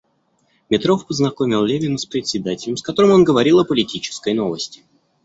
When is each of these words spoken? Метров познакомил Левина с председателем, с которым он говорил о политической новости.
Метров 0.67 1.05
познакомил 1.05 1.61
Левина 1.63 1.99
с 1.99 2.07
председателем, 2.07 2.75
с 2.75 2.81
которым 2.81 3.11
он 3.11 3.23
говорил 3.23 3.59
о 3.59 3.65
политической 3.65 4.33
новости. 4.33 4.83